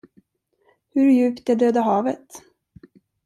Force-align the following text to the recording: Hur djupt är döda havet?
Hur 0.89 1.09
djupt 1.09 1.49
är 1.49 1.55
döda 1.55 1.81
havet? 1.81 2.41